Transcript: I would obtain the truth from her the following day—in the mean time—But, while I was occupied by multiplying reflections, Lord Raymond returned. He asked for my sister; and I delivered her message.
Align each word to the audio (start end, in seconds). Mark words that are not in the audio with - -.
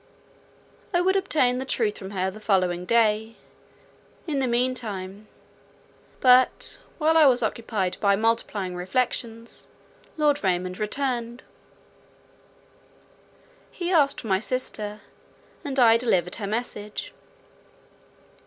I 0.95 0.99
would 1.01 1.15
obtain 1.15 1.59
the 1.59 1.63
truth 1.63 1.99
from 1.99 2.09
her 2.09 2.31
the 2.31 2.39
following 2.39 2.85
day—in 2.85 4.39
the 4.39 4.47
mean 4.47 4.73
time—But, 4.73 6.79
while 6.97 7.15
I 7.15 7.27
was 7.27 7.43
occupied 7.43 7.97
by 7.99 8.15
multiplying 8.15 8.75
reflections, 8.75 9.67
Lord 10.17 10.43
Raymond 10.43 10.79
returned. 10.79 11.43
He 13.69 13.91
asked 13.91 14.21
for 14.21 14.27
my 14.27 14.39
sister; 14.39 15.01
and 15.63 15.79
I 15.79 15.97
delivered 15.97 16.37
her 16.37 16.47
message. 16.47 17.13